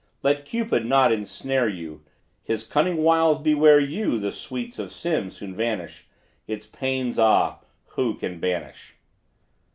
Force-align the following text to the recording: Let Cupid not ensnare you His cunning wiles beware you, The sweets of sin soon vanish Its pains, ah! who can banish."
Let 0.23 0.47
Cupid 0.47 0.83
not 0.87 1.11
ensnare 1.11 1.67
you 1.69 2.01
His 2.41 2.63
cunning 2.65 2.97
wiles 3.03 3.37
beware 3.37 3.79
you, 3.79 4.17
The 4.17 4.31
sweets 4.31 4.79
of 4.79 4.91
sin 4.91 5.29
soon 5.29 5.53
vanish 5.55 6.07
Its 6.47 6.65
pains, 6.65 7.19
ah! 7.19 7.59
who 7.89 8.15
can 8.15 8.39
banish." 8.39 8.95